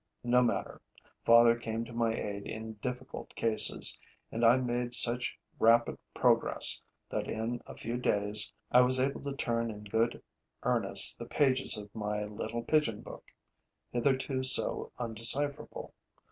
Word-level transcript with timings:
No 0.23 0.41
matter: 0.41 0.81
father 1.23 1.55
came 1.55 1.85
to 1.85 1.93
my 1.93 2.11
aid 2.15 2.47
in 2.47 2.73
difficult 2.81 3.35
cases; 3.35 3.99
and 4.31 4.43
I 4.43 4.57
made 4.57 4.95
such 4.95 5.37
rapid 5.59 5.95
progress 6.15 6.83
that, 7.11 7.27
in 7.27 7.61
a 7.67 7.75
few 7.75 7.97
days, 7.97 8.51
I 8.71 8.81
was 8.81 8.99
able 8.99 9.21
to 9.21 9.35
turn 9.35 9.69
in 9.69 9.83
good 9.83 10.23
earnest 10.63 11.19
the 11.19 11.27
pages 11.27 11.77
of 11.77 11.93
my 11.93 12.23
little 12.25 12.63
pigeon 12.63 13.01
book, 13.01 13.27
hitherto 13.91 14.41
so 14.41 14.91
undecipherable. 14.97 15.93